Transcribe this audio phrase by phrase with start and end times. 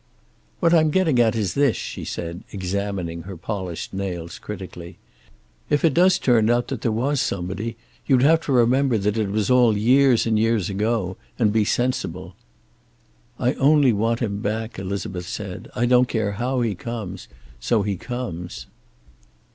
[0.61, 4.97] "What I'm getting at is this," she said, examining her polished nails critically.
[5.69, 7.77] "If it does turn out that there was somebody,
[8.07, 12.35] you'd have to remember that it was all years and years ago, and be sensible."
[13.37, 15.69] "I only want him back," Elizabeth said.
[15.75, 17.27] "I don't care how he comes,
[17.59, 18.65] so he comes."